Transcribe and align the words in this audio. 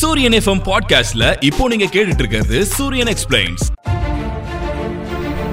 சூரியன் 0.00 0.32
எஃப்எம் 0.32 0.62
பாட்காஸ்ட்ல 0.64 1.36
இப்போ 1.40 1.68
நீங்க 1.68 1.84
கேட்டுட்டு 1.84 2.18
இருக்கிறது 2.18 2.66
சூரியன் 2.66 3.06
எக்ஸ்பிளைன்ஸ் 3.06 3.64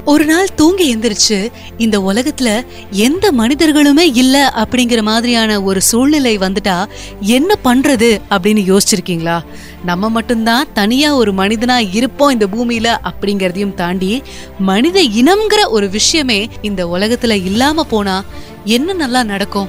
ஒரு 0.04 0.24
நாள் 0.24 0.54
தூங்கி 0.54 0.96
எந்திரிச்சு 0.96 1.50
இந்த 1.76 2.00
உலகத்துல 2.00 2.64
எந்த 2.90 3.32
மனிதர்களுமே 3.32 4.10
இல்ல 4.14 4.52
அப்படிங்கிற 4.56 5.02
மாதிரியான 5.02 5.62
ஒரு 5.62 5.80
சூழ்நிலை 5.82 6.38
வந்துட்டா 6.38 6.76
என்ன 7.20 7.54
பண்றது 7.64 8.20
அப்படின்னு 8.30 8.62
யோசிச்சிருக்கீங்களா? 8.68 9.36
நம்ம 9.84 10.08
மட்டும்தான் 10.08 10.68
தனியா 10.72 11.14
ஒரு 11.14 11.32
மனிதனா 11.32 11.88
இருப்போம் 11.92 12.30
இந்த 12.30 12.46
பூமியில 12.46 12.96
அப்படிங்கறதையும் 13.04 13.74
தாண்டி 13.74 14.22
மனித 14.58 15.00
இனம்ங்கிற 15.16 15.68
ஒரு 15.68 15.88
விஷயமே 15.90 16.48
இந்த 16.62 16.86
உலகத்துல 16.86 17.44
இல்லாம 17.44 17.84
போனா 17.84 18.24
என்ன 18.64 18.92
நல்லா 18.92 19.22
நடக்கும்? 19.22 19.68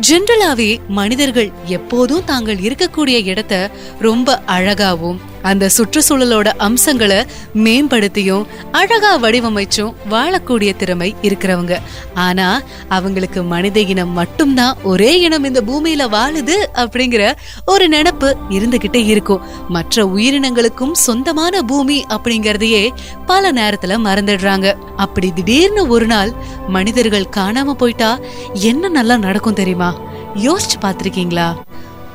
ஜென்ரலாவே 0.00 0.68
மனிதர்கள் 0.90 1.50
எப்போதும் 1.68 2.24
தாங்கள் 2.24 2.60
இருக்கக்கூடிய 2.60 3.16
இடத்த 3.24 3.54
ரொம்ப 4.00 4.38
அழகாவும் 4.46 5.18
அந்த 5.42 5.70
சுற்றுச்சூழலோட 5.76 6.48
அம்சங்களை 6.56 7.26
மேம்படுத்தியும் 7.54 8.46
அழகா 8.72 9.18
வடிவமைச்சும் 9.18 9.94
வாழக்கூடிய 10.10 10.76
திறமை 10.76 11.14
இருக்கிறவங்க. 11.22 11.78
ஆனா 12.14 12.62
அவங்களுக்கு 12.88 13.42
மனித 13.42 13.80
இனம் 13.80 14.08
மட்டும்தான் 14.08 14.76
ஒரே 14.82 15.20
இனம் 15.20 15.44
இந்த 15.44 15.60
பூமியில 15.60 16.08
வாழுது 16.08 16.68
அப்படிங்கிற 16.74 17.32
ஒரு 17.66 17.88
நினப்பு 17.88 18.34
இருந்துகிட்டே 18.48 19.04
இருக்கும். 19.04 19.40
மற்ற 19.68 20.04
உயிரினங்களுக்கும் 20.04 20.92
சொந்தமான 20.92 21.62
பூமி 21.62 22.04
அப்படிங்கறதையே 22.08 22.90
பல 23.26 23.52
நேரத்துல 23.52 23.98
மறந்துடுறாங்க. 24.04 24.74
அப்படி 24.96 25.32
திடீர்னு 25.32 25.86
ஒரு 25.86 26.06
நாள் 26.06 26.32
மனிதர்கள் 26.68 27.32
காணாம 27.36 27.72
போயிட்டா 27.72 28.18
என்ன 28.52 28.88
நல்லா 28.88 29.16
நடக்கும் 29.16 29.54
தெரியுமா? 29.54 30.00
யோசிச்சு 30.34 30.76
பாத்திருக்கீங்களா 30.80 31.54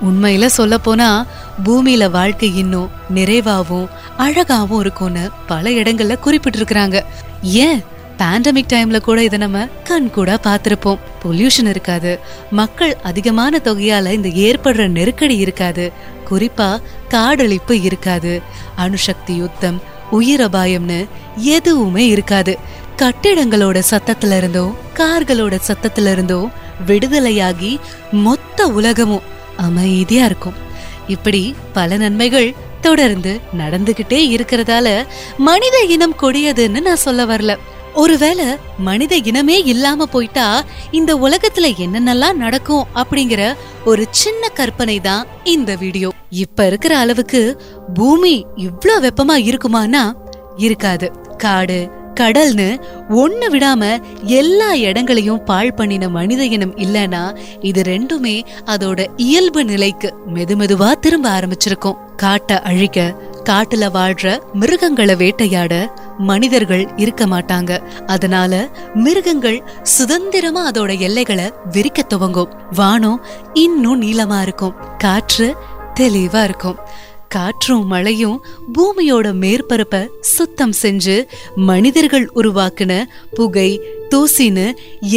உண்மையில 0.01 0.45
சொல்ல 0.45 0.77
போனா 0.77 1.25
பூமியில 1.65 2.11
வாழ்க்கை 2.11 2.57
இன்னும் 2.57 2.89
நிறைவாவும் 3.15 3.87
அழகாவும் 4.17 4.79
இருக்கும்னு 4.79 5.29
பல 5.47 5.69
இடங்கள்ல 5.69 6.17
குறிப்பிட்டிருக்கிறாங்க. 6.25 7.03
ஏன்? 7.41 7.83
பேண்டமிக் 8.17 8.71
டைம்ல 8.73 8.99
கூட 8.99 9.23
இதை 9.23 9.39
நம்ம 9.39 9.67
கண் 9.83 10.09
கூட 10.09 10.39
பார்த்திருப்போம். 10.43 10.99
பொல்யூஷன் 11.23 11.67
இருக்காது. 11.67 12.19
மக்கள் 12.51 12.97
அதிகமான 13.03 13.59
தொகையால 13.63 14.11
இந்த 14.11 14.29
ஏற்படுற 14.29 14.87
நெருக்கடி 14.87 15.35
இருக்காது. 15.35 15.91
குறிப்பா 16.29 16.81
காடழிப்பு 17.09 17.83
இருக்காது. 17.83 18.41
அணுசக்தி 18.75 19.35
யுத்தம் 19.35 19.81
உயிர் 20.11 20.41
அபாயம்னு 20.41 21.07
எதுவுமே 21.35 22.07
இருக்காது. 22.07 22.59
கட்டிடங்களோட 22.97 23.81
சத்தத்துல 23.89 24.37
இருந்தோ 24.37 24.75
கார்களோட 24.95 25.59
சத்தத்துல 25.67 26.11
இருந்தோ 26.11 26.49
விடுதலையாகி 26.87 27.77
மொத்த 28.11 28.67
உலகமும் 28.67 29.33
அமைதியா 29.57 30.25
இருக்கும். 30.25 30.53
இப்படி 31.07 31.55
பல 31.73 31.97
நன்மைகள் 31.97 32.55
தொடர்ந்து 32.81 33.39
நடந்துகிட்டே 33.57 34.19
இருக்கிறதால 34.35 35.05
மனித 35.37 35.83
இனம் 35.87 36.15
கொடியதுன்னு 36.21 36.81
நான் 36.81 36.95
சொல்ல 36.95 37.25
வரல. 37.25 37.57
ஒருவேளை 37.93 38.45
மனித 38.77 39.15
இனமே 39.15 39.63
இல்லாம 39.63 40.05
போயிட்டா 40.05 40.63
இந்த 40.91 41.15
உலகத்துல 41.15 41.67
என்னென்னலாம் 41.77 42.33
நடக்கும் 42.33 42.87
அப்படிங்கிற 42.95 43.55
ஒரு 43.85 44.05
சின்ன 44.11 44.47
கற்பனை 44.47 44.99
தான் 44.99 45.27
இந்த 45.43 45.75
வீடியோ. 45.75 46.09
இப்ப 46.29 46.67
இருக்கிற 46.67 46.97
அளவுக்கு 46.97 47.59
பூமி 47.93 48.45
இவ்ளோ 48.55 48.97
வெப்பமா 48.99 49.37
இருக்குமானா 49.45 50.03
இருக்காது. 50.57 51.11
காடு 51.37 51.79
கடல்னு 52.19 52.81
ஒன்று 53.09 53.47
விடாம 53.49 53.83
எல்லா 54.23 54.73
இடங்களையும் 54.73 55.43
பாழ் 55.43 55.73
பண்ணின 55.73 56.09
மனித 56.09 56.45
இனம் 56.45 56.77
இல்லைன்னா 56.77 57.23
இது 57.61 57.81
ரெண்டுமே 57.81 58.41
அதோட 58.65 59.07
இயல்பு 59.17 59.65
நிலைக்கு 59.65 60.13
மெதுமெதுவா 60.35 60.91
திரும்ப 60.99 61.29
ஆரம்பிச்சிருக்கும். 61.29 61.97
காட்டை 62.15 62.61
அழிக்க 62.61 63.15
காட்டுல 63.43 63.85
வாழ்ற 63.97 64.39
மிருகங்களை 64.53 65.15
வேட்டையாட 65.15 65.73
மனிதர்கள் 66.17 66.83
இருக்க 66.95 67.25
மாட்டாங்க. 67.25 67.79
அதனால 68.05 68.69
மிருகங்கள் 68.93 69.63
சுதந்திரமா 69.83 70.71
அதோட 70.71 70.99
எல்லைகளை 70.99 71.51
விரிக்க 71.71 72.01
துவங்கும். 72.01 72.53
வானம் 72.75 73.25
இன்னும் 73.53 74.01
நீளமா 74.01 74.41
இருக்கும். 74.41 74.75
காற்று 74.97 75.55
தெளிவா 75.99 76.43
இருக்கும். 76.43 76.79
காற்றும் 77.35 77.85
மழையும் 77.87 78.37
பூமியோட 78.73 79.27
மேற்பரப்ப 79.41 79.95
சுத்தம் 80.29 80.75
செஞ்சு 80.81 81.15
மனிதர்கள் 81.69 82.25
உருவாக்குன 82.35 82.93
புகை 83.35 83.69
தூசின்னு 84.11 84.65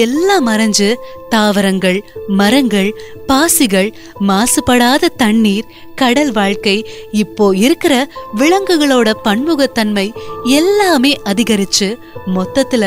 எல்லாம் 0.02 0.46
மறைஞ்சு 0.46 0.88
தாவரங்கள் 1.28 1.98
மரங்கள் 2.36 2.90
பாசிகள் 3.26 3.90
மாசுபடாத 4.28 5.10
தண்ணீர் 5.16 5.68
கடல் 5.94 6.32
வாழ்க்கை 6.32 6.76
இப்போ 7.14 7.48
இருக்கிற 7.58 7.94
விலங்குகளோட 8.40 9.10
பன்முகத்தன்மை 9.24 10.06
எல்லாமே 10.52 11.12
அதிகரிச்சு 11.24 11.88
மொத்தத்துல 12.34 12.84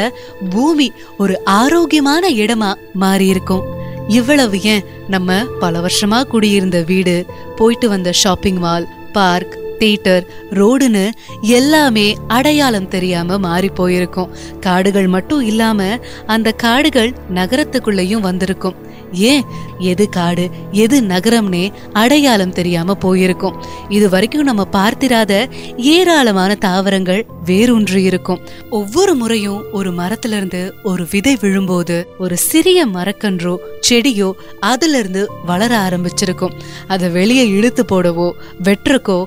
பூமி 0.50 0.88
ஒரு 1.18 1.36
ஆரோக்கியமான 1.58 2.24
இடமா 2.38 2.72
மாறி 2.96 3.28
இருக்கும் 3.28 3.66
இவ்வளவு 4.12 4.58
ஏன் 4.68 4.86
நம்ம 5.08 5.32
பல 5.60 5.82
வருஷமா 5.82 6.22
குடியிருந்த 6.28 6.80
வீடு 6.84 7.16
போயிட்டு 7.56 7.88
வந்த 7.90 8.10
ஷாப்பிங் 8.22 8.60
மால் 8.60 8.88
पार्क 9.16 9.61
தியேட்டர் 9.82 10.28
ரோடுன்னு 10.60 11.06
எல்லாமே 11.42 12.08
அடையாளம் 12.28 12.88
தெரியாம 12.88 13.38
மாறி 13.38 13.70
போயிருக்கும். 13.70 14.32
காடுகள் 14.60 15.08
மட்டும் 15.08 15.42
இல்லாம 15.42 16.00
அந்த 16.28 16.52
காடுகள் 16.66 17.12
நகரத்துக்குள்ளேயும் 17.34 18.26
வந்திருக்கும். 18.30 18.90
ஏன்? 19.30 19.46
எது 19.80 20.06
காடு 20.10 20.44
எது 20.72 20.98
நகரம்னே 21.02 21.64
அடையாளம் 21.94 22.54
தெரியாம 22.60 22.96
போயிருக்கும். 22.96 23.56
இது 23.90 24.08
வரைக்கும் 24.10 24.50
நம்ம 24.50 24.64
பார்த்திராத 24.66 25.34
ஏராளமான 25.78 26.56
தாவரங்கள் 26.56 27.22
வேரூன்றி 27.46 28.02
இருக்கும். 28.04 28.42
ஒவ்வொரு 28.70 29.14
முறையும் 29.16 29.60
ஒரு 29.72 29.90
மரத்துல 29.92 30.36
இருந்து 30.40 30.62
ஒரு 30.84 31.04
விதை 31.12 31.34
விழும்போது 31.42 31.98
ஒரு 32.20 32.36
சிறிய 32.38 32.80
மரக்கன்றோ 32.88 33.56
செடியோ 33.90 34.30
அதுல 34.60 35.00
இருந்து 35.00 35.24
வளர 35.46 35.72
ஆரம்பிச்சிருக்கும். 35.88 36.56
அதை 36.88 37.10
வெளியே 37.10 37.46
இழுத்து 37.50 37.86
போடவோ 37.92 38.28
வெட்டுறக்கோ 38.64 39.20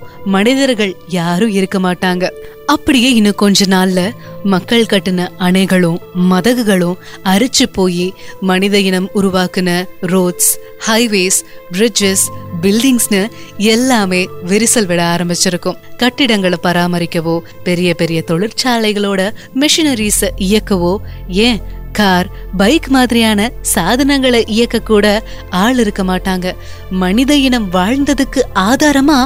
மனிதர்கள் 0.45 0.97
யாரும் 1.09 1.49
இருக்க 1.49 1.79
மாட்டாங்க. 1.79 2.25
அப்படியே 2.67 3.15
இன்னும் 3.15 3.35
கொஞ்ச 3.35 3.65
நாள்ல 3.65 4.01
மக்கள் 4.45 4.91
கட்டின 4.91 5.29
அணைகளும் 5.39 5.99
மதகுகளும் 6.31 6.99
அரிச்சு 7.25 7.67
போய் 7.73 8.15
மனித 8.41 8.79
இனம் 8.79 9.09
உருவாக்குன 9.15 9.71
ரோட்ஸ் 10.03 10.51
ஹைவேஸ் 10.87 11.39
பிரிட்ஜஸ் 11.73 12.25
பில்டிங்ஸ்னு 12.63 13.23
எல்லாமே 13.57 14.29
விரிசல் 14.47 14.87
விட 14.87 15.03
ஆரம்பிச்சிருக்கும். 15.15 15.79
கட்டிடங்களை 15.97 16.59
பராமரிக்கவோ 16.63 17.39
பெரிய 17.63 17.95
பெரிய 17.95 18.23
தொழிற்சாலைகளோட 18.27 19.33
மிஷினரிஸை 19.61 20.31
இயக்கவோ 20.49 20.97
ஏன் 21.29 21.61
கார் 21.99 22.29
பைக் 22.57 22.89
மாதிரியான 22.89 23.41
சாதனங்களை 23.75 24.41
இயக்க 24.47 24.79
கூட 24.81 25.07
ஆள் 25.63 25.79
இருக்க 25.79 26.03
மாட்டாங்க. 26.03 26.47
மனித 27.03 27.33
இனம் 27.47 27.69
வாழ்ந்ததுக்கு 27.73 28.41
ஆதாரமா 28.69 29.19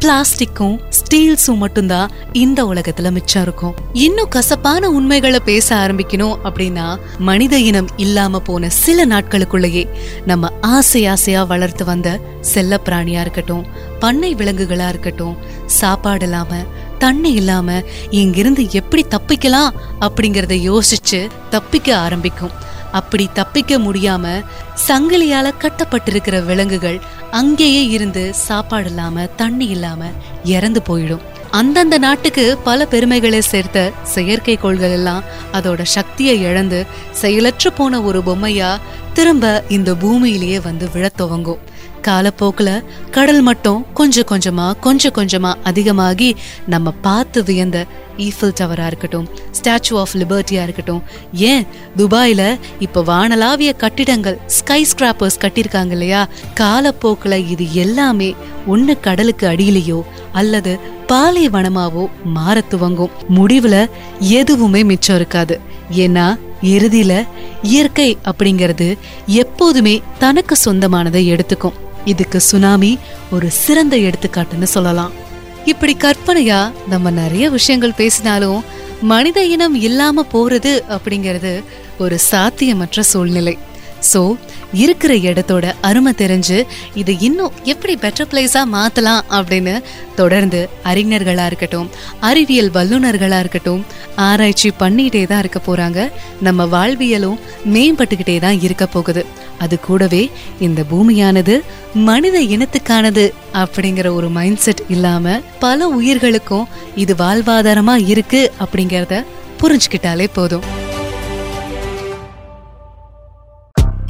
பிளாஸ்டிக்கும் 0.00 0.74
ஸ்டீல்ஸும் 0.96 1.60
மட்டும்தான் 1.62 2.10
இந்த 2.32 2.60
உலகத்துல 2.64 3.10
மிச்சம் 3.10 3.42
இருக்கும். 3.42 3.74
இன்னும் 3.92 4.28
கசப்பான 4.28 4.90
உண்மைகளை 4.90 5.40
பேச 5.40 5.76
ஆரம்பிக்கணும் 5.76 6.36
அப்படின்னா 6.44 6.86
மனித 7.18 7.58
இனம் 7.58 7.88
இல்லாம 7.96 8.40
போன 8.40 8.70
சில 8.82 9.06
நாட்களுக்குள்ளேயே 9.06 9.84
நம்ம 10.26 10.50
ஆசை 10.60 11.02
ஆசையா 11.06 11.42
வளர்த்து 11.44 11.84
வந்த 11.84 12.20
செல்ல 12.40 12.80
பிராணியா 12.84 13.20
இருக்கட்டும் 13.26 13.64
பண்ணை 13.98 14.34
விலங்குகளா 14.34 14.88
இருக்கட்டும் 14.88 15.36
சாப்பாடு 15.66 16.24
இல்லாம 16.24 16.54
தண்ணி 16.98 17.32
இல்லாம 17.32 17.82
இங்கிருந்து 18.10 18.66
எப்படி 18.70 19.06
தப்பிக்கலாம் 19.10 19.70
அப்படிங்கறத 20.00 20.54
யோசிச்சு 20.70 21.28
தப்பிக்க 21.50 21.96
ஆரம்பிக்கும். 21.96 22.50
அப்படி 22.92 23.28
தப்பிக்க 23.32 23.78
முடியாம 23.78 24.44
சங்கிலியால 24.88 25.52
கட்டப்பட்டிருக்கிற 25.58 26.44
விலங்குகள் 26.44 27.00
அங்கேயே 27.30 27.86
இருந்து 27.86 28.34
சாப்பாடு 28.34 28.86
இல்லாம 28.86 29.26
தண்ணி 29.26 29.66
இல்லாம 29.66 30.04
இறந்து 30.44 30.82
போயிடும். 30.88 31.20
அந்தந்த 31.50 31.98
நாட்டுக்கு 31.98 32.58
பல 32.58 32.86
பெருமைகளை 32.86 33.40
சேர்த்த 33.40 33.92
செயற்கை 34.02 34.56
கோள்கள் 34.56 34.90
எல்லாம் 34.90 35.22
அதோட 35.52 35.82
சக்தியை 35.82 36.40
இழந்து 36.40 36.86
செயலற்று 37.10 37.72
போன 37.72 38.02
ஒரு 38.02 38.22
பொம்மையா 38.22 38.78
திரும்ப 39.12 39.64
இந்த 39.68 39.92
பூமியிலேயே 39.92 40.62
வந்து 40.62 40.90
விழத் 40.92 41.16
துவங்கும். 41.16 41.58
காலப்போக்குல 42.06 42.84
கடல் 43.10 43.42
மட்டம் 43.42 43.86
கொஞ்சம் 43.94 44.24
கொஞ்சமா 44.24 44.78
கொஞ்சம் 44.80 45.12
கொஞ்சமா 45.12 45.54
அதிகமாகி 45.64 46.36
நம்ம 46.66 46.90
பார்த்து 46.90 47.44
வியந்த 47.44 47.86
ஈஃபில் 48.16 48.54
டவரா 48.60 48.86
இருக்கட்டும் 48.86 49.28
ஸ்டாச்சு 49.62 49.94
ஆஃப் 49.94 50.14
லிபர்ட்டியா 50.14 50.62
இருக்கட்டும். 50.62 51.02
ஏன்? 51.32 51.66
துபாயில 51.96 52.58
இப்போ 52.78 53.00
வானலாவிய 53.02 53.76
கட்டிடங்கள் 53.76 54.40
ஸ்கை 54.46 54.86
ஸ்கிராப்பர்ஸ் 54.92 55.40
கட்டியிருக்காங்க 55.40 55.90
இல்லையா? 55.90 56.28
காலப்போக்கில் 56.54 57.48
இது 57.48 57.74
எல்லாமே 57.74 58.34
ஒன்று 58.66 59.00
கடலுக்கு 59.00 59.48
அடியிலேயோ 59.48 60.02
அல்லது 60.32 60.78
பாலைவனமாவோ 61.08 62.06
மாற 62.24 62.60
துவங்கும். 62.60 63.10
முடிவுல 63.36 63.90
எதுவுமே 64.18 64.84
மிச்சம் 64.84 65.16
இருக்காது. 65.16 65.60
ஏன்னா 65.96 66.38
இறுதியில 66.62 67.26
இயற்கை 67.62 68.18
அப்படிங்கிறது 68.24 68.98
எப்போதுமே 69.26 70.02
தனக்கு 70.18 70.56
சொந்தமானதை 70.64 71.22
எடுத்துக்கும். 71.34 71.82
இதுக்கு 72.04 72.40
சுனாமி 72.40 72.98
ஒரு 73.30 73.50
சிறந்த 73.50 73.96
எடுத்துக்காட்டுன்னு 73.96 74.62
சொல்லலாம். 74.62 75.12
இப்படி 75.64 75.96
கற்பனையா 76.00 76.72
நம்ம 76.88 77.10
நிறைய 77.10 77.50
விஷயங்கள் 77.50 77.92
பேசினாலும் 77.92 78.64
மனித 79.00 79.44
இனம் 79.44 79.74
இல்லாம 79.74 80.26
போறது 80.32 80.80
அப்படிங்கிறது 80.88 81.64
ஒரு 81.98 82.18
சாத்தியமற்ற 82.30 83.00
சூழ்நிலை. 83.00 83.58
சோ 84.10 84.22
இருக்கிற 84.84 85.12
இடத்தோட 85.28 85.66
அருமை 85.88 86.12
தெரிஞ்சு 86.22 86.56
இது 87.00 87.12
இன்னும் 87.26 87.56
எப்படி 87.72 87.94
பெட்டர் 88.04 88.30
பிளேஸா 88.30 88.62
மாத்தலாம் 88.74 89.26
அப்படின்னு 89.38 89.74
தொடர்ந்து 90.20 90.60
அறிஞர்களா 90.90 91.44
இருக்கட்டும் 91.50 91.88
அறிவியல் 92.28 92.70
வல்லுநர்களாக 92.76 93.42
இருக்கட்டும் 93.44 93.82
ஆராய்ச்சி 94.26 94.68
பண்ணிகிட்டே 94.82 95.22
தான் 95.30 95.42
இருக்க 95.44 95.60
போறாங்க. 95.66 96.00
நம்ம 96.46 96.66
வாழ்வியலும் 96.74 97.40
மேம்பட்டுக்கிட்டே 97.74 98.36
தான் 98.44 98.60
இருக்க 98.66 98.86
போகுது. 98.86 99.22
அது 99.64 99.76
கூடவே 99.80 100.22
இந்த 100.66 100.80
பூமியானது 100.90 101.56
மனித 102.08 102.36
இனத்துக்கானது 102.54 103.24
அப்படிங்கிற 103.62 104.08
ஒரு 104.18 104.28
மைண்ட் 104.38 104.62
செட் 104.66 104.84
இல்லாம 104.88 105.36
பல 105.64 105.88
உயிர்களுக்கும் 105.98 106.68
இது 107.04 107.14
வாழ்வாதாரமா 107.24 107.96
இருக்கு 108.12 108.42
அப்படிங்கிறத 108.64 109.24
புரிஞ்சுக்கிட்டாலே 109.62 110.28
போதும். 110.38 110.66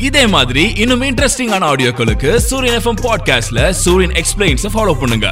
இதே 0.04 0.26
மாதிரி 0.26 0.72
இன்னும் 0.76 1.02
இன்ட்ரெஸ்டிங்கான 1.02 1.66
ஆடியோக்களுக்கு 1.72 2.36
சூரியன் 2.36 2.82
எஃப்எம் 2.82 3.02
பாட்காஸ்ட்ல 3.02 3.70
சூரியன் 3.70 4.14
எக்ஸ்பிளைன்ஸ் 4.14 4.64
ஃபாலோ 4.74 4.94
பண்ணுங்க. 4.98 5.28